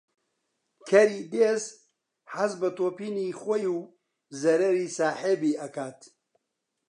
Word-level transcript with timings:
کەری 0.89 1.21
دێز 1.33 1.63
حەز 2.33 2.51
بە 2.61 2.69
تۆپینی 2.77 3.29
خۆی 3.39 3.65
و 3.75 3.77
زەرەری 4.41 4.93
ساحێبی 4.97 5.57
ئەکات 5.61 5.99